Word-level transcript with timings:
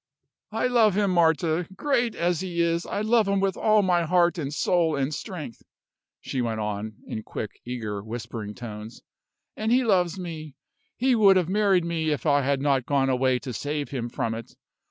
"I 0.51 0.65
love 0.65 0.95
him, 0.95 1.11
Marta; 1.11 1.67
great 1.75 2.15
as 2.15 2.41
he 2.41 2.59
is, 2.59 2.87
I 2.87 3.01
love 3.01 3.27
him 3.27 3.39
with 3.39 3.55
all 3.55 3.83
my 3.83 4.01
heart 4.05 4.39
and 4.39 4.51
soul 4.51 4.95
and 4.95 5.13
strength," 5.13 5.61
she 6.19 6.41
went 6.41 6.59
on, 6.59 6.95
in 7.05 7.21
quick, 7.21 7.59
eager, 7.65 8.01
whispering 8.03 8.55
tones; 8.55 9.03
"and 9.55 9.71
he 9.71 9.83
loves 9.83 10.17
me. 10.17 10.55
He 10.97 11.13
would 11.13 11.37
have 11.37 11.49
married 11.49 11.85
me 11.85 12.09
if 12.09 12.25
I 12.25 12.41
had 12.41 12.61
not 12.61 12.87
gone 12.87 13.11
away 13.11 13.37
to 13.45 13.53
save 13.53 13.89
him 13.91 14.09
from 14.09 14.33
it. 14.33 14.55